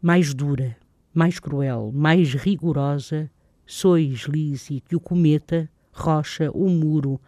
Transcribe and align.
Mais 0.00 0.34
dura, 0.34 0.76
mais 1.12 1.38
cruel, 1.38 1.90
mais 1.94 2.34
rigorosa, 2.34 3.30
sois, 3.64 4.26
Lise, 4.28 4.80
que 4.80 4.94
o 4.94 5.00
cometa, 5.00 5.68
rocha 5.92 6.50
ou 6.52 6.68
muro, 6.68 7.20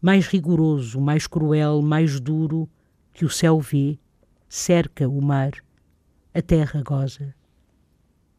mais 0.00 0.26
rigoroso, 0.26 1.00
mais 1.00 1.26
cruel, 1.26 1.80
mais 1.80 2.20
duro, 2.20 2.68
que 3.12 3.24
o 3.24 3.30
céu 3.30 3.58
vê, 3.58 3.98
cerca 4.48 5.08
o 5.08 5.20
mar, 5.20 5.52
a 6.34 6.42
terra 6.42 6.82
goza. 6.82 7.34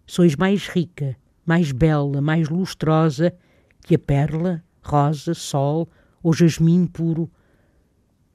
Sois 0.06 0.36
mais 0.36 0.68
rica, 0.68 1.18
mais 1.46 1.72
bela, 1.72 2.22
mais 2.22 2.50
lustrosa 2.50 3.34
que 3.82 3.96
a 3.96 4.00
perla, 4.00 4.64
rosa, 4.84 5.34
sol 5.34 5.90
ou 6.22 6.34
jasmim 6.34 6.86
puro, 6.86 7.30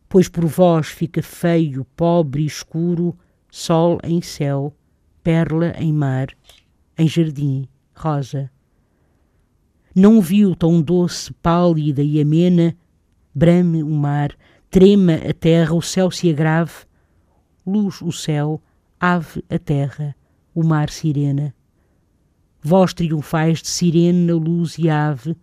pois 0.08 0.28
por 0.28 0.46
vós 0.46 0.88
fica 0.88 1.22
feio, 1.22 1.84
pobre 1.96 2.42
e 2.42 2.46
escuro, 2.46 3.16
sol 3.50 3.98
em 4.02 4.20
céu, 4.20 4.74
perla 5.22 5.74
em 5.78 5.92
mar, 5.92 6.28
em 6.96 7.08
jardim, 7.08 7.68
rosa. 7.94 8.50
Não 9.94 10.20
viu 10.20 10.54
tão 10.54 10.80
doce, 10.80 11.32
pálida 11.34 12.02
e 12.02 12.20
amena, 12.20 12.76
brame 13.34 13.82
o 13.82 13.90
mar, 13.90 14.36
trema 14.70 15.14
a 15.14 15.32
terra, 15.32 15.74
o 15.74 15.82
céu 15.82 16.10
se 16.10 16.30
agrave, 16.30 16.72
luz 17.66 18.00
o 18.00 18.12
céu, 18.12 18.62
ave 18.98 19.44
a 19.50 19.58
terra, 19.58 20.14
o 20.54 20.62
mar 20.62 20.90
sirena. 20.90 21.54
Vós 22.62 22.92
triunfais 22.92 23.62
de 23.62 23.68
sirena, 23.68 24.34
luz 24.34 24.78
e 24.78 24.88
ave, 24.88 25.36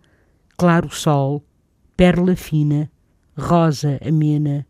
claro 0.56 0.90
sol, 0.90 1.44
perla 1.96 2.36
fina, 2.36 2.90
rosa 3.36 3.98
amena, 4.06 4.66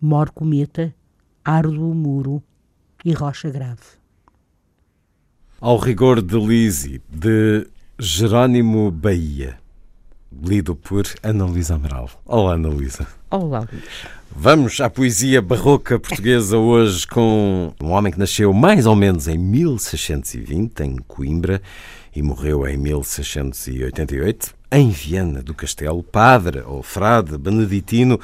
mor 0.00 0.30
cometa, 0.30 0.94
árduo 1.44 1.94
muro 1.94 2.42
e 3.04 3.12
rocha 3.12 3.50
grave. 3.50 4.01
Ao 5.62 5.76
rigor 5.76 6.20
de 6.20 6.36
Lise, 6.36 7.00
de 7.08 7.68
Jerónimo 7.96 8.90
Bahia, 8.90 9.60
lido 10.42 10.74
por 10.74 11.04
Ana 11.22 11.44
Luísa 11.44 11.76
Amaral. 11.76 12.10
Olá, 12.26 12.54
Ana 12.54 12.68
Luísa. 12.68 13.06
Olá, 13.30 13.60
Luís. 13.72 13.84
Vamos 14.34 14.80
à 14.80 14.90
poesia 14.90 15.40
barroca 15.40 16.00
portuguesa 16.00 16.58
hoje 16.58 17.06
com 17.06 17.72
um 17.80 17.90
homem 17.92 18.12
que 18.12 18.18
nasceu 18.18 18.52
mais 18.52 18.86
ou 18.86 18.96
menos 18.96 19.28
em 19.28 19.38
1620, 19.38 20.80
em 20.80 20.96
Coimbra, 20.96 21.62
e 22.12 22.20
morreu 22.22 22.66
em 22.66 22.76
1688, 22.76 24.56
em 24.72 24.90
Viana 24.90 25.44
do 25.44 25.54
Castelo, 25.54 26.02
padre 26.02 26.62
ou 26.66 26.82
frade 26.82 27.38
beneditino 27.38 28.18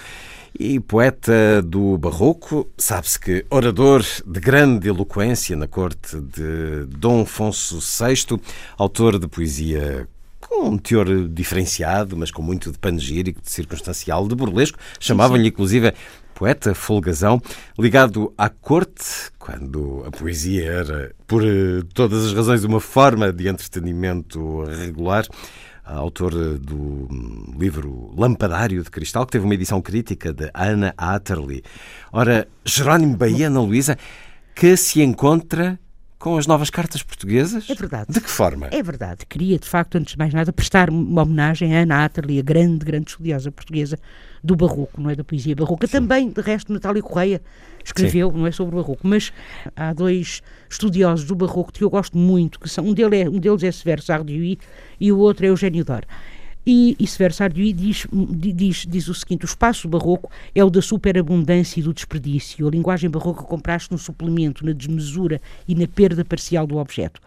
e 0.58 0.80
poeta 0.80 1.62
do 1.62 1.96
Barroco, 1.96 2.68
sabe-se 2.76 3.20
que 3.20 3.46
orador 3.48 4.02
de 4.26 4.40
grande 4.40 4.88
eloquência 4.88 5.56
na 5.56 5.68
corte 5.68 6.20
de 6.20 6.84
Dom 6.88 7.22
Afonso 7.22 7.78
VI, 7.78 8.40
autor 8.76 9.18
de 9.18 9.28
poesia 9.28 10.08
com 10.40 10.70
um 10.70 10.78
teor 10.78 11.28
diferenciado, 11.28 12.16
mas 12.16 12.30
com 12.30 12.42
muito 12.42 12.72
de 12.72 12.78
panegírico, 12.78 13.40
de 13.40 13.50
circunstancial, 13.50 14.26
de 14.26 14.34
burlesco. 14.34 14.78
Chamavam-lhe, 14.98 15.48
inclusive, 15.48 15.92
poeta 16.34 16.74
folgazão, 16.74 17.40
ligado 17.78 18.32
à 18.36 18.48
corte, 18.48 19.30
quando 19.38 20.02
a 20.06 20.10
poesia 20.10 20.64
era, 20.64 21.12
por 21.26 21.42
todas 21.94 22.26
as 22.26 22.32
razões, 22.32 22.64
uma 22.64 22.80
forma 22.80 23.32
de 23.32 23.46
entretenimento 23.46 24.64
regular 24.64 25.24
autor 25.96 26.58
do 26.58 27.08
livro 27.58 28.12
Lampadário 28.16 28.82
de 28.82 28.90
Cristal, 28.90 29.24
que 29.24 29.32
teve 29.32 29.44
uma 29.44 29.54
edição 29.54 29.80
crítica 29.80 30.32
de 30.32 30.50
Ana 30.54 30.94
Atterley. 30.96 31.62
Ora, 32.12 32.46
Jerónimo 32.64 33.16
Bahia, 33.16 33.46
Ana 33.46 33.60
Luísa, 33.60 33.96
que 34.54 34.76
se 34.76 35.02
encontra 35.02 35.78
com 36.18 36.36
as 36.36 36.46
novas 36.46 36.68
cartas 36.68 37.02
portuguesas? 37.02 37.68
É 37.70 37.74
verdade. 37.74 38.12
De 38.12 38.20
que 38.20 38.28
forma? 38.28 38.68
É 38.70 38.82
verdade. 38.82 39.24
Queria, 39.26 39.58
de 39.58 39.68
facto, 39.68 39.96
antes 39.96 40.12
de 40.12 40.18
mais 40.18 40.34
nada, 40.34 40.52
prestar 40.52 40.90
uma 40.90 41.22
homenagem 41.22 41.76
a 41.76 41.82
Ana 41.82 42.04
Atterley, 42.04 42.40
a 42.40 42.42
grande, 42.42 42.84
grande 42.84 43.10
estudiosa 43.10 43.52
portuguesa 43.52 43.98
do 44.42 44.56
barroco, 44.56 45.00
não 45.00 45.10
é? 45.10 45.14
Da 45.14 45.22
poesia 45.22 45.54
barroca. 45.54 45.86
Sim. 45.86 45.92
Também, 45.92 46.30
de 46.30 46.40
resto, 46.40 46.72
Natália 46.72 47.02
Correia 47.02 47.40
escreveu, 47.84 48.30
Sim. 48.30 48.38
não 48.38 48.46
é? 48.46 48.50
Sobre 48.50 48.74
o 48.74 48.82
barroco. 48.82 49.06
Mas 49.06 49.32
há 49.76 49.92
dois 49.92 50.42
estudiosos 50.68 51.24
do 51.24 51.34
barroco 51.34 51.72
que 51.72 51.84
eu 51.84 51.90
gosto 51.90 52.18
muito, 52.18 52.58
que 52.58 52.68
são, 52.68 52.84
um, 52.84 52.92
deles 52.92 53.20
é, 53.20 53.28
um 53.28 53.38
deles 53.38 53.62
é 53.62 53.70
Severo 53.70 54.02
Sardiui 54.02 54.58
e 55.00 55.12
o 55.12 55.18
outro 55.18 55.46
é 55.46 55.48
Eugênio 55.50 55.84
Dor. 55.84 56.04
E, 56.70 56.94
e 57.00 57.06
Severo 57.06 57.32
Sardiui 57.32 57.72
diz, 57.72 58.06
diz, 58.12 58.86
diz 58.86 59.08
o 59.08 59.14
seguinte: 59.14 59.42
o 59.42 59.46
espaço 59.46 59.88
barroco 59.88 60.30
é 60.54 60.62
o 60.62 60.68
da 60.68 60.82
superabundância 60.82 61.80
e 61.80 61.82
do 61.82 61.94
desperdício. 61.94 62.68
A 62.68 62.70
linguagem 62.70 63.08
barroca 63.08 63.42
compraste 63.42 63.90
no 63.90 63.96
suplemento, 63.96 64.66
na 64.66 64.72
desmesura 64.72 65.40
e 65.66 65.74
na 65.74 65.88
perda 65.88 66.26
parcial 66.26 66.66
do 66.66 66.76
objeto. 66.76 67.22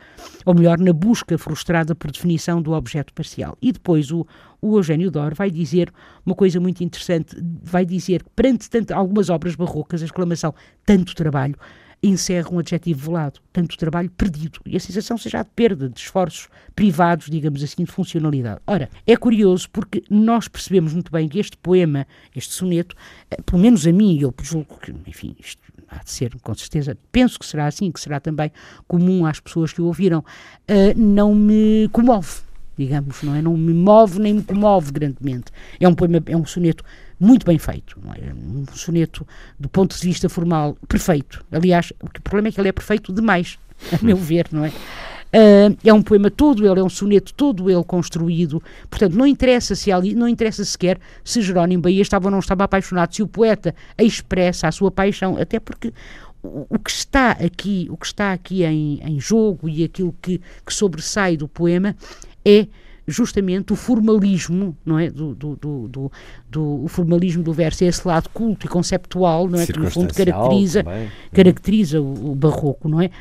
Ou 0.46 0.53
melhor, 0.53 0.78
na 0.78 0.94
busca 0.94 1.40
frustrada 1.40 1.96
por 1.96 2.12
definição 2.12 2.62
do 2.62 2.74
objeto 2.74 3.12
parcial. 3.16 3.57
E 3.59 3.72
depois 3.72 4.12
o, 4.12 4.28
o 4.62 4.78
Eugênio 4.78 5.09
Dor 5.09 5.34
vai 5.34 5.50
dizer 5.50 5.91
uma 6.23 6.35
coisa 6.35 6.59
muito 6.59 6.84
interessante: 6.84 7.35
vai 7.63 7.84
dizer 7.84 8.22
que 8.22 8.29
perante 8.35 8.69
tanto, 8.69 8.91
algumas 8.91 9.31
obras 9.31 9.56
barrocas, 9.56 10.03
a 10.03 10.06
exclamação 10.06 10.53
tanto 10.85 11.16
trabalho 11.16 11.56
encerra 12.03 12.50
um 12.51 12.59
adjetivo 12.59 13.12
velado, 13.12 13.39
tanto 13.53 13.78
trabalho 13.78 14.09
perdido, 14.09 14.59
e 14.66 14.75
a 14.75 14.79
sensação 14.79 15.17
seja 15.17 15.44
de 15.44 15.50
perda, 15.56 15.88
de 15.88 16.00
esforços 16.00 16.47
privados, 16.75 17.29
digamos 17.29 17.62
assim, 17.63 17.84
de 17.84 17.91
funcionalidade. 17.91 18.59
Ora, 18.66 18.89
é 19.06 19.16
curioso 19.16 19.69
porque 19.72 20.03
nós 20.09 20.47
percebemos 20.47 20.94
muito 20.94 21.11
bem 21.11 21.28
que 21.28 21.40
este 21.40 21.56
poema, 21.57 22.07
este 22.35 22.53
soneto, 22.53 22.95
eh, 23.29 23.38
pelo 23.45 23.61
menos 23.61 23.85
a 23.85 23.91
mim, 23.91 24.19
eu 24.19 24.34
julgo 24.41 24.79
que, 24.79 24.91
enfim, 25.06 25.35
isto 25.40 25.61
há 25.88 26.03
de 26.03 26.09
ser, 26.09 26.35
com 26.41 26.56
certeza, 26.56 26.97
penso 27.11 27.38
que 27.38 27.45
será 27.45 27.67
assim, 27.67 27.91
que 27.91 28.00
será 28.00 28.19
também 28.19 28.51
comum 28.88 29.25
às 29.25 29.40
pessoas 29.40 29.72
que 29.72 29.81
o 29.81 29.85
ouviram, 29.85 30.19
uh, 30.19 30.97
não 30.97 31.35
me 31.35 31.90
comove 31.91 32.41
digamos, 32.78 33.22
não 33.22 33.35
é? 33.35 33.41
Não 33.41 33.56
me 33.56 33.73
move 33.73 34.19
nem 34.19 34.34
me 34.35 34.44
comove 34.44 34.91
grandemente. 34.91 35.51
É 35.79 35.88
um 35.88 35.94
poema, 35.94 36.23
é 36.25 36.35
um 36.35 36.45
soneto 36.45 36.84
muito 37.21 37.45
bem 37.45 37.59
feito, 37.59 37.99
não 38.03 38.11
é? 38.13 38.33
Um 38.33 38.65
soneto, 38.73 39.25
do 39.59 39.69
ponto 39.69 39.95
de 39.95 40.01
vista 40.01 40.27
formal, 40.27 40.75
perfeito. 40.87 41.45
Aliás, 41.51 41.93
o 42.01 42.09
problema 42.21 42.47
é 42.47 42.51
que 42.51 42.59
ele 42.59 42.69
é 42.69 42.71
perfeito 42.71 43.13
demais, 43.13 43.59
a 43.93 44.03
meu 44.03 44.17
ver, 44.17 44.47
não 44.51 44.65
é? 44.65 44.69
Uh, 44.69 45.77
é 45.85 45.93
um 45.93 46.01
poema 46.01 46.29
todo 46.29 46.67
ele, 46.69 46.79
é 46.79 46.83
um 46.83 46.89
soneto 46.89 47.31
todo 47.33 47.69
ele 47.69 47.83
construído. 47.83 48.61
Portanto, 48.89 49.13
não 49.13 49.27
interessa 49.27 49.75
se 49.75 49.91
ali, 49.91 50.15
não 50.15 50.27
interessa 50.27 50.65
sequer 50.65 50.99
se 51.23 51.41
Jerónimo 51.41 51.83
Bahia 51.83 52.01
estava 52.01 52.25
ou 52.25 52.31
não 52.31 52.39
estava 52.39 52.63
apaixonado, 52.63 53.16
se 53.16 53.22
o 53.22 53.28
poeta 53.28 53.73
expressa 53.97 54.67
a 54.67 54.72
sua 54.72 54.90
paixão, 54.90 55.37
até 55.37 55.59
porque 55.59 55.93
o, 56.41 56.66
o 56.69 56.79
que 56.79 56.90
está 56.90 57.31
aqui, 57.31 57.87
o 57.91 57.96
que 57.96 58.07
está 58.07 58.34
aqui 58.34 58.63
em, 58.63 58.99
em 59.03 59.19
jogo 59.19 59.69
e 59.69 59.84
aquilo 59.84 60.13
que, 60.22 60.41
que 60.66 60.73
sobressai 60.73 61.37
do 61.37 61.47
poema 61.47 61.96
é 62.43 62.67
justamente 63.11 63.73
o 63.73 63.75
formalismo, 63.75 64.75
não 64.85 64.97
é? 64.97 65.09
Do, 65.09 65.35
do, 65.35 65.55
do, 65.55 65.87
do, 65.87 66.11
do 66.49 66.84
o 66.84 66.87
formalismo 66.87 67.43
do 67.43 67.53
verso, 67.53 67.84
é 67.84 67.87
esse 67.87 68.08
lado 68.08 68.29
culto 68.29 68.66
e 68.66 68.69
conceptual, 68.69 69.47
não 69.47 69.59
é? 69.59 69.66
Que 69.66 69.78
no 69.78 69.90
fundo 69.91 70.13
caracteriza, 70.13 70.84
também. 70.84 71.11
caracteriza 71.34 72.02
o, 72.02 72.31
o, 72.31 72.35
barroco, 72.35 72.87
não 72.87 73.02
é? 73.02 73.11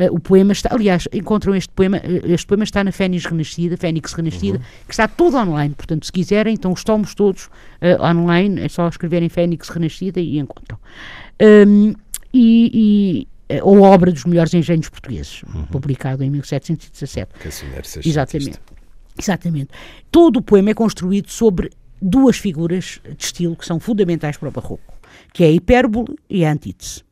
Uh, 0.00 0.14
o 0.14 0.18
poema 0.18 0.52
está, 0.52 0.70
aliás, 0.72 1.06
encontram 1.12 1.54
este 1.54 1.72
poema, 1.72 1.98
eh, 1.98 2.22
este 2.24 2.46
poema 2.46 2.64
está 2.64 2.82
na 2.82 2.90
Fênix 2.90 3.24
Renascida, 3.24 3.76
Fênix 3.76 4.12
Renascida, 4.12 4.58
uhum. 4.58 4.64
que 4.88 4.92
está 4.92 5.06
todo 5.06 5.36
online, 5.36 5.74
portanto, 5.74 6.04
se 6.04 6.10
quiserem, 6.10 6.54
então 6.54 6.72
os 6.72 6.82
tomos 6.82 7.14
todos 7.14 7.46
uh, 7.46 8.02
online, 8.02 8.62
é 8.62 8.68
só 8.68 8.88
escreverem 8.88 9.28
Fênix 9.28 9.68
Renascida 9.68 10.20
e 10.20 10.38
encontram. 10.38 10.78
Um, 11.40 11.94
e, 12.32 12.70
e 12.74 13.28
ou 13.62 13.82
obra 13.82 14.10
dos 14.10 14.24
melhores 14.24 14.54
engenhos 14.54 14.88
portugueses, 14.88 15.42
uhum. 15.42 15.64
publicado 15.66 16.24
em 16.24 16.30
1717. 16.30 17.32
Que 17.38 17.48
assim 17.48 17.68
deve 17.68 17.88
ser 17.88 18.06
Exatamente. 18.06 18.58
Exatamente. 19.18 19.70
Todo 20.10 20.38
o 20.38 20.42
poema 20.42 20.70
é 20.70 20.74
construído 20.74 21.30
sobre 21.30 21.70
duas 22.00 22.36
figuras 22.36 23.00
de 23.16 23.24
estilo 23.24 23.56
que 23.56 23.64
são 23.64 23.80
fundamentais 23.80 24.36
para 24.36 24.48
o 24.48 24.52
barroco, 24.52 24.94
que 25.32 25.44
é 25.44 25.46
a 25.46 25.50
hipérbole 25.50 26.16
e 26.28 26.44
a 26.44 26.52
antítese. 26.52 27.02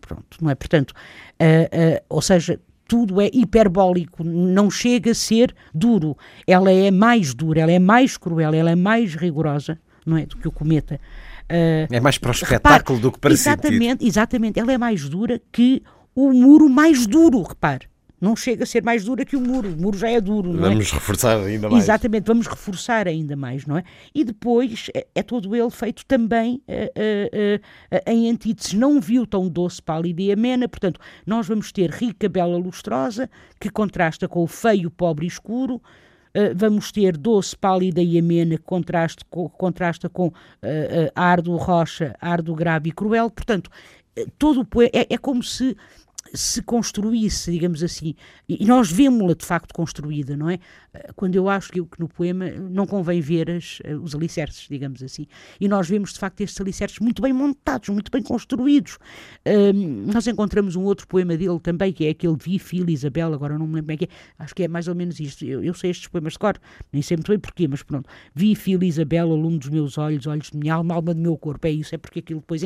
Pronto, 0.00 0.38
não 0.40 0.50
é? 0.50 0.54
Portanto, 0.54 0.90
uh, 0.90 0.94
uh, 0.94 2.04
ou 2.08 2.20
seja, 2.20 2.58
tudo 2.88 3.20
é 3.20 3.30
hiperbólico, 3.32 4.24
não 4.24 4.68
chega 4.70 5.12
a 5.12 5.14
ser 5.14 5.54
duro. 5.72 6.16
Ela 6.46 6.72
é 6.72 6.90
mais 6.90 7.32
dura, 7.32 7.60
ela 7.60 7.70
é 7.70 7.78
mais 7.78 8.16
cruel, 8.16 8.52
ela 8.52 8.70
é 8.70 8.74
mais 8.74 9.14
rigorosa, 9.14 9.78
não 10.04 10.16
é, 10.16 10.26
do 10.26 10.36
que 10.36 10.48
o 10.48 10.50
cometa. 10.50 11.00
Uh, 11.48 11.86
é 11.92 12.00
mais 12.00 12.18
para 12.18 12.30
o 12.30 12.32
espetáculo 12.32 12.98
repare, 12.98 13.00
do 13.00 13.12
que 13.12 13.18
para 13.20 13.32
exatamente, 13.32 13.90
sentir. 13.90 14.06
Exatamente, 14.06 14.58
ela 14.58 14.72
é 14.72 14.78
mais 14.78 15.08
dura 15.08 15.40
que 15.52 15.82
o 16.14 16.32
muro 16.32 16.68
mais 16.68 17.06
duro, 17.06 17.42
repare 17.42 17.89
não 18.20 18.36
chega 18.36 18.64
a 18.64 18.66
ser 18.66 18.82
mais 18.82 19.04
dura 19.04 19.24
que 19.24 19.36
o 19.36 19.40
muro. 19.40 19.72
O 19.72 19.80
muro 19.80 19.96
já 19.96 20.10
é 20.10 20.20
duro, 20.20 20.52
não 20.52 20.66
é? 20.66 20.68
Vamos 20.68 20.92
reforçar 20.92 21.38
ainda 21.38 21.70
mais. 21.70 21.84
Exatamente, 21.84 22.26
vamos 22.26 22.46
reforçar 22.46 23.08
ainda 23.08 23.34
mais, 23.34 23.64
não 23.64 23.78
é? 23.78 23.84
E 24.14 24.24
depois 24.24 24.90
é, 24.94 25.06
é 25.14 25.22
todo 25.22 25.56
ele 25.56 25.70
feito 25.70 26.04
também 26.04 26.62
uh, 26.68 26.72
uh, 26.72 27.96
uh, 27.96 28.10
em 28.10 28.30
antíteses. 28.30 28.74
Não 28.74 29.00
viu 29.00 29.26
tão 29.26 29.48
doce, 29.48 29.80
pálida 29.80 30.20
e 30.20 30.30
amena, 30.30 30.68
portanto, 30.68 31.00
nós 31.26 31.48
vamos 31.48 31.72
ter 31.72 31.90
rica, 31.90 32.28
bela, 32.28 32.58
lustrosa, 32.58 33.30
que 33.58 33.70
contrasta 33.70 34.28
com 34.28 34.42
o 34.42 34.46
feio, 34.46 34.90
pobre 34.90 35.24
e 35.24 35.28
escuro. 35.28 35.76
Uh, 35.76 36.54
vamos 36.54 36.92
ter 36.92 37.16
doce, 37.16 37.56
pálida 37.56 38.02
e 38.02 38.18
amena, 38.18 38.56
que 38.56 38.64
contrasta 38.64 39.24
com, 39.30 39.48
contrasta 39.48 40.08
com 40.08 40.30
árduo, 41.14 41.56
rocha, 41.56 42.14
árduo, 42.20 42.54
grave 42.54 42.90
e 42.90 42.92
cruel. 42.92 43.30
Portanto, 43.30 43.70
todo 44.38 44.60
o 44.60 44.64
poema 44.64 44.90
é, 44.92 45.14
é 45.14 45.18
como 45.18 45.42
se 45.42 45.76
se 46.32 46.62
construísse, 46.62 47.50
digamos 47.50 47.82
assim, 47.82 48.14
e 48.48 48.64
nós 48.64 48.90
vemos-la 48.90 49.34
de 49.34 49.44
facto 49.44 49.72
construída, 49.72 50.36
não 50.36 50.48
é? 50.48 50.58
Quando 51.14 51.36
eu 51.36 51.48
acho 51.48 51.70
que, 51.70 51.80
no 51.98 52.08
poema 52.08 52.50
não 52.50 52.86
convém 52.86 53.20
ver 53.20 53.50
as, 53.50 53.80
os 54.02 54.14
alicerces, 54.14 54.66
digamos 54.68 55.02
assim, 55.02 55.26
e 55.60 55.68
nós 55.68 55.88
vemos 55.88 56.12
de 56.12 56.18
facto 56.18 56.40
estes 56.40 56.60
alicerces 56.60 56.98
muito 56.98 57.22
bem 57.22 57.32
montados, 57.32 57.88
muito 57.88 58.10
bem 58.10 58.22
construídos. 58.22 58.98
Um, 59.46 60.12
nós 60.12 60.26
encontramos 60.26 60.74
um 60.76 60.82
outro 60.82 61.06
poema 61.06 61.36
dele 61.36 61.60
também, 61.60 61.92
que 61.92 62.06
é 62.06 62.10
aquele 62.10 62.36
Vi, 62.36 62.58
Filho, 62.58 62.90
Isabel, 62.90 63.32
agora 63.32 63.56
não 63.58 63.66
me 63.66 63.74
lembro 63.74 63.86
bem 63.86 63.98
que 63.98 64.04
é, 64.04 64.08
acho 64.38 64.54
que 64.54 64.64
é 64.64 64.68
mais 64.68 64.88
ou 64.88 64.94
menos 64.94 65.20
isto. 65.20 65.44
Eu, 65.44 65.62
eu 65.62 65.74
sei 65.74 65.90
estes 65.90 66.08
poemas 66.08 66.32
de 66.32 66.38
cor, 66.38 66.58
nem 66.92 67.02
sei 67.02 67.16
muito 67.16 67.30
bem 67.30 67.38
porquê, 67.38 67.68
mas 67.68 67.82
pronto. 67.82 68.08
Vi, 68.34 68.54
Filho, 68.54 68.84
Isabel, 68.84 69.30
aluno 69.30 69.58
dos 69.58 69.68
meus 69.68 69.96
olhos, 69.96 70.26
olhos 70.26 70.50
de 70.50 70.58
minha 70.58 70.74
alma, 70.74 70.94
alma 70.94 71.14
do 71.14 71.20
meu 71.20 71.36
corpo, 71.36 71.66
é 71.66 71.70
isso, 71.70 71.94
é 71.94 71.98
porque 71.98 72.18
aquilo 72.18 72.40
depois 72.40 72.62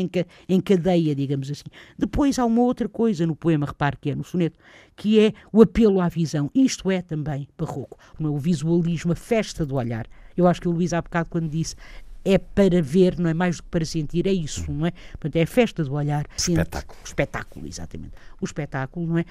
encadeia, 0.48 1.14
digamos 1.14 1.50
assim. 1.50 1.64
Depois 1.98 2.38
há 2.38 2.44
uma 2.44 2.62
outra 2.62 2.88
coisa 2.88 3.26
no 3.26 3.36
poema, 3.36 3.66
repare 3.66 3.96
que 4.00 4.10
é 4.10 4.14
no 4.14 4.24
soneto, 4.24 4.58
que 4.96 5.20
é 5.20 5.32
o 5.52 5.62
apelo 5.62 6.00
à 6.00 6.08
visão. 6.08 6.50
Isto 6.54 6.90
é 6.90 7.02
também 7.02 7.48
barroco, 7.58 7.98
o 8.20 8.38
visualismo, 8.38 9.12
a 9.12 9.16
festa 9.16 9.64
do 9.66 9.76
olhar. 9.76 10.06
Eu 10.36 10.46
acho 10.46 10.60
que 10.60 10.68
o 10.68 10.72
Luís 10.72 10.92
há 10.92 11.00
bocado 11.00 11.28
quando 11.30 11.48
disse 11.48 11.76
é 12.24 12.38
para 12.38 12.80
ver, 12.80 13.18
não 13.18 13.28
é 13.28 13.34
mais 13.34 13.58
do 13.58 13.64
que 13.64 13.68
para 13.68 13.84
sentir, 13.84 14.26
é 14.26 14.32
isso, 14.32 14.72
não 14.72 14.86
é? 14.86 14.92
Portanto, 15.12 15.36
é 15.36 15.42
a 15.42 15.46
festa 15.46 15.84
do 15.84 15.92
olhar. 15.92 16.26
Espetáculo. 16.34 16.98
Espetáculo, 17.04 17.66
exatamente. 17.66 18.12
O 18.40 18.44
espetáculo, 18.46 19.06
não 19.06 19.18
é? 19.18 19.26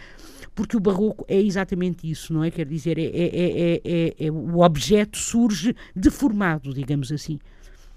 Porque 0.53 0.77
o 0.77 0.79
barroco 0.79 1.25
é 1.27 1.41
exatamente 1.41 2.07
isso, 2.09 2.31
não 2.31 2.43
é? 2.43 2.51
Quer 2.51 2.67
dizer, 2.67 2.99
é, 2.99 3.05
é, 3.05 3.81
é, 3.83 4.25
é 4.27 4.31
o 4.31 4.59
objeto 4.59 5.17
surge 5.17 5.75
deformado, 5.95 6.71
digamos 6.71 7.11
assim. 7.11 7.39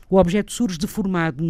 O 0.08 0.16
objeto 0.16 0.50
surge 0.50 0.78
deformado. 0.78 1.44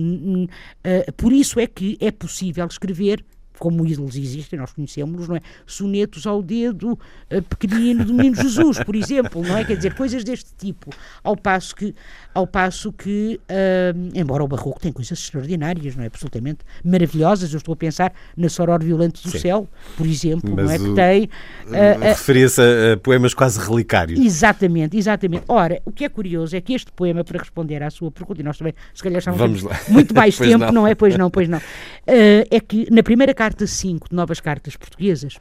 Por 1.16 1.32
isso 1.32 1.60
é 1.60 1.68
que 1.68 1.96
é 2.00 2.10
possível 2.10 2.66
escrever 2.66 3.24
como 3.58 3.84
eles 3.84 4.16
existem, 4.16 4.58
nós 4.58 4.72
conhecemos, 4.72 5.28
não 5.28 5.36
é? 5.36 5.40
Sonetos 5.66 6.26
ao 6.26 6.42
dedo 6.42 6.92
uh, 6.92 7.42
pequenino 7.42 8.04
do 8.04 8.14
Menino 8.14 8.36
Jesus, 8.36 8.82
por 8.82 8.94
exemplo, 8.94 9.42
não 9.42 9.56
é? 9.56 9.64
Quer 9.64 9.76
dizer, 9.76 9.94
coisas 9.94 10.24
deste 10.24 10.50
tipo. 10.56 10.90
Ao 11.22 11.36
passo 11.36 11.74
que, 11.74 11.94
ao 12.34 12.46
passo 12.46 12.92
que 12.92 13.40
uh, 13.50 14.10
embora 14.14 14.44
o 14.44 14.48
Barroco 14.48 14.80
tem 14.80 14.92
coisas 14.92 15.18
extraordinárias, 15.18 15.96
não 15.96 16.04
é? 16.04 16.06
Absolutamente 16.06 16.60
maravilhosas. 16.84 17.52
Eu 17.52 17.58
estou 17.58 17.72
a 17.72 17.76
pensar 17.76 18.12
na 18.36 18.48
Soror 18.48 18.82
Violante 18.82 19.22
do 19.22 19.30
Sim. 19.30 19.38
Céu, 19.38 19.68
por 19.96 20.06
exemplo, 20.06 20.54
Mas 20.54 20.66
não 20.66 20.72
é? 20.72 20.76
O... 20.76 20.80
Que 20.80 20.94
tem. 20.94 21.24
Uh, 21.66 22.00
Referia-se 22.00 22.60
a, 22.60 22.92
a, 22.92 22.96
poemas 22.96 23.34
quase 23.34 23.58
relicários. 23.58 24.20
Exatamente, 24.20 24.96
exatamente. 24.96 25.44
Ora, 25.48 25.80
o 25.84 25.92
que 25.92 26.04
é 26.04 26.08
curioso 26.08 26.56
é 26.56 26.60
que 26.60 26.74
este 26.74 26.92
poema, 26.92 27.24
para 27.24 27.38
responder 27.38 27.82
à 27.82 27.90
sua 27.90 28.10
pergunta, 28.10 28.40
e 28.40 28.44
nós 28.44 28.58
também, 28.58 28.74
se 28.94 29.02
calhar, 29.02 29.18
estamos 29.18 29.64
muito 29.88 30.14
mais 30.14 30.36
tempo, 30.38 30.58
não. 30.58 30.72
não. 30.72 30.86
é? 30.86 30.94
Pois 30.94 31.16
não, 31.16 31.30
pois 31.30 31.48
não. 31.48 31.60
é 32.06 32.60
que 32.60 32.86
na 32.90 33.02
primeira 33.02 33.34
carta 33.34 33.45
5 33.66 34.08
de 34.08 34.14
Novas 34.16 34.40
Cartas 34.40 34.76
Portuguesas. 34.76 35.38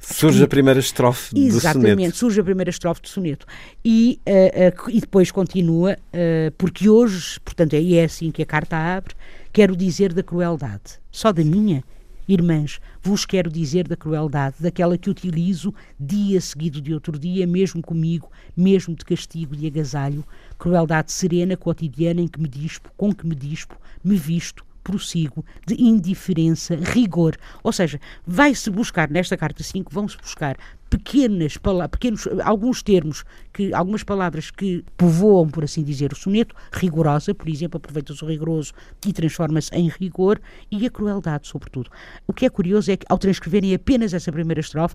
Surge 0.00 0.42
a 0.42 0.46
primeira 0.46 0.78
estrofe 0.78 1.34
do 1.34 1.40
soneto. 1.40 1.56
Exatamente, 1.56 2.16
surge 2.16 2.40
a 2.40 2.44
primeira 2.44 2.70
estrofe 2.70 3.02
do 3.02 3.08
soneto. 3.08 3.46
E, 3.84 4.20
uh, 4.26 4.86
uh, 4.86 4.90
e 4.90 5.00
depois 5.00 5.30
continua, 5.30 5.96
uh, 5.96 6.52
porque 6.56 6.88
hoje, 6.88 7.38
portanto, 7.40 7.74
é, 7.74 7.94
é 7.94 8.04
assim 8.04 8.30
que 8.30 8.42
a 8.42 8.46
carta 8.46 8.76
abre, 8.76 9.14
quero 9.52 9.76
dizer 9.76 10.12
da 10.12 10.22
crueldade. 10.22 11.00
Só 11.10 11.32
da 11.32 11.44
minha? 11.44 11.82
Irmãs, 12.28 12.78
vos 13.02 13.24
quero 13.24 13.50
dizer 13.50 13.88
da 13.88 13.96
crueldade, 13.96 14.56
daquela 14.60 14.98
que 14.98 15.08
utilizo 15.08 15.74
dia 15.98 16.38
seguido 16.42 16.78
de 16.78 16.92
outro 16.92 17.18
dia, 17.18 17.46
mesmo 17.46 17.80
comigo, 17.80 18.30
mesmo 18.54 18.94
de 18.94 19.02
castigo, 19.02 19.56
de 19.56 19.66
agasalho, 19.66 20.22
crueldade 20.58 21.10
serena, 21.10 21.56
cotidiana, 21.56 22.20
em 22.20 22.28
que 22.28 22.38
me 22.38 22.48
dispo, 22.48 22.90
com 22.98 23.14
que 23.14 23.26
me 23.26 23.34
dispo, 23.34 23.76
me 24.04 24.14
visto, 24.14 24.62
prossigo 24.88 25.44
de 25.66 25.74
indiferença, 25.74 26.74
rigor. 26.74 27.36
Ou 27.62 27.70
seja, 27.70 28.00
vai-se 28.26 28.70
buscar, 28.70 29.10
nesta 29.10 29.36
carta 29.36 29.62
5, 29.62 29.92
vão-se 29.92 30.16
buscar 30.16 30.56
pequenas 30.88 31.58
pequenos, 31.90 32.26
alguns 32.42 32.82
termos, 32.82 33.22
que, 33.52 33.74
algumas 33.74 34.02
palavras 34.02 34.50
que 34.50 34.82
povoam, 34.96 35.46
por 35.46 35.62
assim 35.62 35.82
dizer, 35.82 36.10
o 36.10 36.16
soneto, 36.16 36.56
rigorosa, 36.72 37.34
por 37.34 37.50
exemplo, 37.50 37.76
aproveita-se 37.76 38.24
o 38.24 38.26
rigoroso 38.26 38.72
e 39.06 39.12
transforma-se 39.12 39.74
em 39.74 39.88
rigor, 39.88 40.40
e 40.70 40.86
a 40.86 40.90
crueldade, 40.90 41.46
sobretudo. 41.46 41.90
O 42.26 42.32
que 42.32 42.46
é 42.46 42.48
curioso 42.48 42.90
é 42.90 42.96
que, 42.96 43.04
ao 43.10 43.18
transcreverem 43.18 43.74
apenas 43.74 44.14
essa 44.14 44.32
primeira 44.32 44.62
estrofe, 44.62 44.94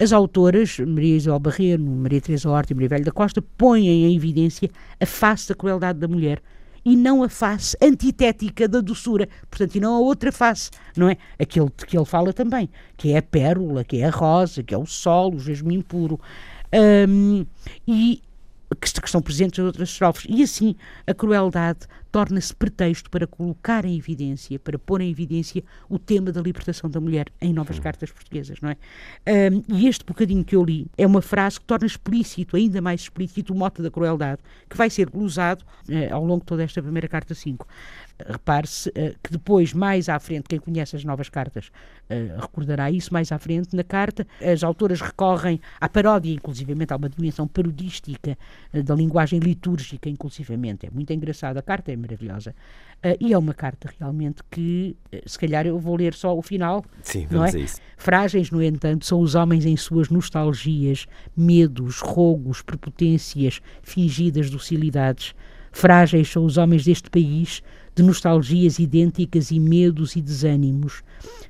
as 0.00 0.10
autoras, 0.10 0.78
Maria 0.78 1.16
Isabel 1.16 1.40
Barreiro, 1.40 1.82
Maria 1.82 2.22
Teresa 2.22 2.48
Horta 2.48 2.72
e 2.72 2.74
Maria 2.74 2.88
Velho 2.88 3.04
da 3.04 3.12
Costa, 3.12 3.42
põem 3.42 3.88
em 3.88 4.16
evidência 4.16 4.70
a 4.98 5.04
face 5.04 5.50
da 5.50 5.54
crueldade 5.54 5.98
da 5.98 6.08
mulher, 6.08 6.40
e 6.88 6.96
não 6.96 7.22
a 7.22 7.28
face 7.28 7.76
antitética 7.82 8.66
da 8.66 8.80
doçura, 8.80 9.28
portanto, 9.50 9.74
e 9.74 9.80
não 9.80 9.94
a 9.94 9.98
outra 9.98 10.32
face, 10.32 10.70
não 10.96 11.10
é? 11.10 11.18
Aquele 11.38 11.66
de 11.66 11.84
que 11.84 11.98
ele 11.98 12.06
fala 12.06 12.32
também, 12.32 12.70
que 12.96 13.12
é 13.12 13.18
a 13.18 13.22
pérola, 13.22 13.84
que 13.84 13.98
é 13.98 14.06
a 14.06 14.10
rosa, 14.10 14.62
que 14.62 14.74
é 14.74 14.78
o 14.78 14.86
sol, 14.86 15.34
o 15.34 15.38
jasmim 15.38 15.82
puro. 15.82 16.18
Um, 16.72 17.44
e 17.86 18.22
que, 18.80 18.86
estão 18.86 19.20
presentes 19.20 19.58
em 19.58 19.62
outras 19.62 19.90
estrofes. 19.90 20.24
E 20.30 20.42
assim, 20.42 20.76
a 21.06 21.12
crueldade 21.12 21.80
torna-se 22.10 22.54
pretexto 22.54 23.10
para 23.10 23.26
colocar 23.26 23.84
em 23.84 23.96
evidência, 23.96 24.58
para 24.58 24.78
pôr 24.78 25.00
em 25.00 25.10
evidência 25.10 25.62
o 25.88 25.98
tema 25.98 26.32
da 26.32 26.40
libertação 26.40 26.88
da 26.88 27.00
mulher 27.00 27.26
em 27.40 27.52
novas 27.52 27.78
cartas 27.78 28.10
portuguesas, 28.10 28.60
não 28.60 28.70
é? 28.70 28.76
Um, 29.52 29.62
e 29.68 29.86
este 29.86 30.04
bocadinho 30.04 30.44
que 30.44 30.56
eu 30.56 30.64
li 30.64 30.86
é 30.96 31.06
uma 31.06 31.20
frase 31.20 31.60
que 31.60 31.66
torna 31.66 31.86
explícito, 31.86 32.56
ainda 32.56 32.80
mais 32.80 33.02
explícito, 33.02 33.52
o 33.52 33.56
mote 33.56 33.82
da 33.82 33.90
crueldade, 33.90 34.40
que 34.68 34.76
vai 34.76 34.88
ser 34.88 35.10
glosado 35.10 35.64
uh, 35.88 36.14
ao 36.14 36.24
longo 36.24 36.40
de 36.40 36.46
toda 36.46 36.62
esta 36.62 36.82
primeira 36.82 37.08
carta 37.08 37.34
5. 37.34 37.66
Repare-se 38.26 38.88
uh, 38.88 39.14
que 39.22 39.30
depois, 39.30 39.72
mais 39.72 40.08
à 40.08 40.18
frente, 40.18 40.48
quem 40.48 40.58
conhece 40.58 40.96
as 40.96 41.04
novas 41.04 41.28
cartas 41.28 41.66
uh, 42.10 42.40
recordará 42.40 42.90
isso, 42.90 43.12
mais 43.12 43.30
à 43.30 43.38
frente, 43.38 43.76
na 43.76 43.84
carta, 43.84 44.26
as 44.42 44.64
autoras 44.64 45.00
recorrem 45.00 45.60
à 45.80 45.88
paródia, 45.88 46.32
inclusivamente, 46.32 46.92
há 46.92 46.96
uma 46.96 47.08
dimensão 47.08 47.46
parodística 47.46 48.36
da 48.72 48.94
linguagem 48.94 49.38
litúrgica, 49.38 50.08
inclusivamente. 50.08 50.86
É 50.86 50.90
muito 50.90 51.12
engraçada, 51.12 51.60
a 51.60 51.62
carta 51.62 51.92
é 51.92 51.97
maravilhosa. 51.98 52.54
e 53.20 53.32
é 53.32 53.38
uma 53.38 53.54
carta 53.54 53.90
realmente 53.98 54.42
que, 54.50 54.96
se 55.26 55.38
calhar, 55.38 55.66
eu 55.66 55.78
vou 55.78 55.96
ler 55.96 56.14
só 56.14 56.36
o 56.36 56.42
final. 56.42 56.84
Sim, 57.02 57.26
vamos 57.30 57.54
é? 57.54 57.58
a 57.58 57.60
isso. 57.60 57.76
Frágeis, 57.96 58.50
no 58.50 58.62
entanto, 58.62 59.04
são 59.04 59.20
os 59.20 59.34
homens 59.34 59.64
em 59.66 59.76
suas 59.76 60.08
nostalgias, 60.08 61.06
medos, 61.36 62.00
rogos, 62.00 62.62
prepotências, 62.62 63.60
fingidas 63.82 64.50
docilidades. 64.50 65.34
Frágeis 65.70 66.28
são 66.28 66.44
os 66.44 66.56
homens 66.56 66.84
deste 66.84 67.10
país 67.10 67.62
de 67.98 68.02
nostalgias 68.04 68.78
idênticas 68.78 69.50
e 69.50 69.58
medos 69.58 70.14
e 70.14 70.22
desânimos, 70.22 71.02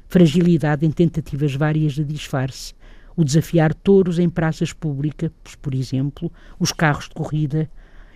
fragilidade 0.08 0.86
em 0.86 0.90
tentativas 0.90 1.54
várias 1.54 1.92
de 1.92 2.02
disfarce, 2.02 2.74
o 3.14 3.22
desafiar 3.22 3.74
touros 3.74 4.18
em 4.18 4.30
praças 4.30 4.72
públicas, 4.72 5.30
por 5.60 5.74
exemplo, 5.74 6.32
os 6.58 6.72
carros 6.72 7.04
de 7.04 7.14
corrida 7.14 7.70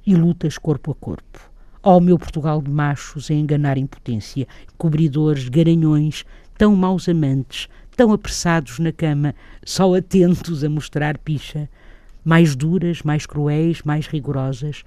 e 0.06 0.14
lutas 0.14 0.56
corpo 0.56 0.90
a 0.92 0.94
corpo. 0.94 1.51
Ó 1.82 1.96
oh, 1.96 2.00
meu 2.00 2.18
Portugal 2.18 2.62
de 2.62 2.70
machos 2.70 3.30
a 3.30 3.34
enganar 3.34 3.76
impotência, 3.76 4.46
cobridores, 4.78 5.48
garanhões, 5.48 6.24
tão 6.56 6.76
maus 6.76 7.08
amantes, 7.08 7.68
tão 7.96 8.12
apressados 8.12 8.78
na 8.78 8.92
cama, 8.92 9.34
só 9.64 9.94
atentos 9.94 10.62
a 10.62 10.68
mostrar 10.68 11.18
picha, 11.18 11.68
mais 12.24 12.54
duras, 12.54 13.02
mais 13.02 13.26
cruéis, 13.26 13.82
mais 13.82 14.06
rigorosas, 14.06 14.84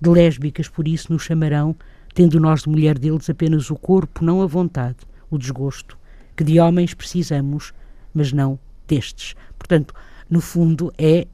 de 0.00 0.08
lésbicas 0.08 0.68
por 0.68 0.86
isso 0.86 1.12
nos 1.12 1.22
chamarão 1.22 1.74
tendo 2.16 2.40
nós 2.40 2.62
de 2.62 2.70
mulher 2.70 2.98
deles 2.98 3.28
apenas 3.28 3.68
o 3.70 3.76
corpo, 3.76 4.24
não 4.24 4.40
a 4.40 4.46
vontade, 4.46 4.96
o 5.30 5.36
desgosto, 5.36 5.98
que 6.34 6.42
de 6.42 6.58
homens 6.58 6.94
precisamos, 6.94 7.74
mas 8.14 8.32
não 8.32 8.58
destes. 8.88 9.34
Portanto, 9.58 9.94
no 10.30 10.40
fundo, 10.40 10.90
É, 10.96 11.26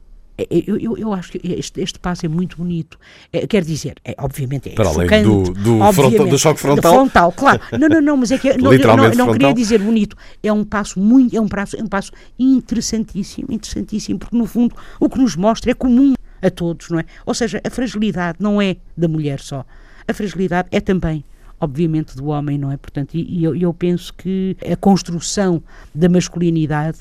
Eu, 0.49 0.77
eu, 0.79 0.97
eu 0.97 1.13
acho 1.13 1.31
que 1.31 1.39
este, 1.43 1.79
este 1.79 1.99
passo 1.99 2.25
é 2.25 2.29
muito 2.29 2.57
bonito. 2.57 2.97
É, 3.31 3.45
quer 3.45 3.63
dizer, 3.63 3.95
é, 4.03 4.15
obviamente 4.17 4.69
é 4.69 4.73
Para 4.73 4.89
além 4.89 5.07
chocante, 5.07 5.23
do- 5.23 5.43
do 5.53 5.79
obviamente, 5.79 5.93
frontal- 6.15 6.27
do 6.27 6.39
choque 6.39 6.55
do 6.55 6.61
frontal. 6.61 6.93
frontal, 6.93 7.31
claro. 7.31 7.61
Não, 7.79 7.87
não, 7.87 8.01
não, 8.01 8.17
mas 8.17 8.31
é 8.31 8.37
que 8.39 8.47
não, 8.49 8.55
eu 8.57 8.63
não, 8.63 8.71
Literalmente 8.71 9.17
não 9.17 9.31
queria 9.31 9.53
dizer 9.53 9.77
bonito. 9.79 10.15
É 10.41 10.51
um 10.51 10.63
passo 10.65 10.99
muito, 10.99 11.35
é 11.37 11.39
um 11.39 11.47
passo, 11.47 11.77
é 11.77 11.83
um 11.83 11.87
passo 11.87 12.11
interessantíssimo, 12.39 13.47
interessantíssimo, 13.51 14.17
porque 14.19 14.35
no 14.37 14.45
fundo 14.45 14.75
o 14.99 15.09
que 15.09 15.17
nos 15.19 15.35
mostra 15.35 15.71
é 15.71 15.73
comum 15.73 16.13
a 16.41 16.49
todos, 16.49 16.89
não 16.89 16.99
é? 16.99 17.05
Ou 17.25 17.33
seja, 17.33 17.61
a 17.63 17.69
fragilidade 17.69 18.37
não 18.41 18.61
é 18.61 18.77
da 18.97 19.07
mulher 19.07 19.39
só. 19.39 19.65
A 20.07 20.13
fragilidade 20.13 20.67
é 20.71 20.79
também 20.81 21.23
obviamente 21.59 22.17
do 22.17 22.25
homem, 22.25 22.57
não 22.57 22.71
é? 22.71 22.75
Portanto, 22.77 23.13
e, 23.15 23.39
e 23.39 23.43
eu, 23.43 23.55
eu 23.55 23.73
penso 23.73 24.13
que 24.13 24.57
a 24.69 24.75
construção 24.75 25.63
da 25.95 26.09
masculinidade 26.09 26.97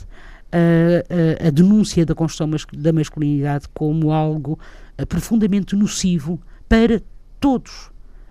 a, 0.53 1.45
a- 1.45 1.49
a 1.49 1.51
denúncia 1.51 2.05
da 2.07 2.15
construção 2.15 2.47
mas- 2.47 2.67
da 2.73 2.93
masculinidade 2.93 3.65
como 3.73 4.13
algo 4.13 4.59
eh, 4.99 5.05
profundamente 5.07 5.75
nocivo 5.75 6.39
para 6.69 7.01
todos, 7.41 7.91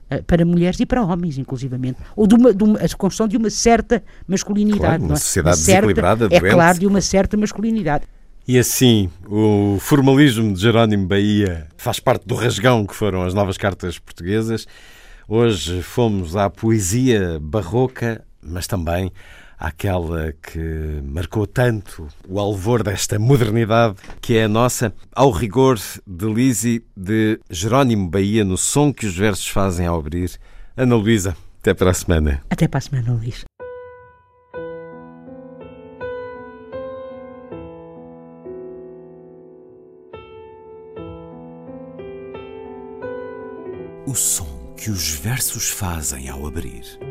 eh, 0.10 0.22
para 0.22 0.46
mulheres 0.46 0.80
e 0.80 0.86
para 0.86 1.04
homens, 1.04 1.38
inclusivamente. 1.38 1.98
Ou 2.16 2.28
de 2.28 2.36
uma, 2.36 2.54
de 2.54 2.64
uma- 2.64 2.80
a 2.80 2.88
construção 2.90 3.28
de 3.28 3.38
uma 3.38 3.50
certa 3.50 4.04
masculinidade. 4.28 4.80
Claro, 4.82 5.02
uma 5.04 5.08
não 5.10 5.16
é? 5.16 5.20
sociedade 5.20 5.58
certa- 5.58 5.72
desequilibrada, 5.82 6.26
É 6.26 6.40
doente. 6.40 6.54
claro, 6.54 6.80
de 6.80 6.88
uma 6.88 7.02
certa 7.02 7.36
masculinidade. 7.38 8.06
E 8.48 8.58
assim, 8.58 9.10
o 9.28 9.78
formalismo 9.80 10.54
de 10.54 10.60
Jerónimo 10.62 11.06
Bahia 11.08 11.68
faz 11.78 12.00
parte 12.00 12.26
do 12.28 12.34
rasgão 12.36 12.86
que 12.86 12.96
foram 12.96 13.22
as 13.24 13.34
novas 13.34 13.56
cartas 13.58 14.00
portuguesas. 14.00 14.66
Hoje 15.28 15.82
fomos 15.84 16.36
à 16.36 16.50
poesia 16.50 17.38
barroca, 17.40 18.24
mas 18.44 18.66
também 18.68 19.12
àquela 19.62 20.34
que 20.42 21.02
marcou 21.04 21.46
tanto 21.46 22.08
o 22.28 22.40
alvor 22.40 22.82
desta 22.82 23.20
modernidade 23.20 23.96
que 24.20 24.36
é 24.36 24.46
a 24.46 24.50
nossa, 24.50 24.92
ao 25.16 25.30
rigor 25.30 25.80
de 26.06 26.26
Lisi 26.26 26.84
de 26.98 27.40
Jerónimo 27.48 28.10
Bahia, 28.10 28.44
no 28.44 28.58
som 28.58 28.92
que 28.92 29.06
os 29.06 29.16
versos 29.16 29.48
fazem 29.48 29.86
ao 29.86 30.00
abrir. 30.00 30.32
Ana 30.76 30.96
Luísa, 30.96 31.38
até 31.60 31.76
para 31.76 31.92
a 31.92 31.94
semana. 31.94 32.42
Até 32.50 32.68
para 32.68 32.80
a 32.80 32.82
semana, 32.82 33.14
Luís. 33.14 33.46
O 44.08 44.16
som 44.16 44.74
que 44.76 44.90
os 44.90 45.12
versos 45.12 45.70
fazem 45.70 46.28
ao 46.28 46.48
abrir. 46.48 47.11